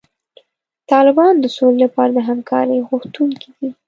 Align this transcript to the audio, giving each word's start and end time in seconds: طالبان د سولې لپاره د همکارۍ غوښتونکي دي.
طالبان 0.91 1.33
د 1.39 1.45
سولې 1.55 1.77
لپاره 1.85 2.11
د 2.13 2.19
همکارۍ 2.27 2.79
غوښتونکي 2.89 3.49
دي. 3.57 3.69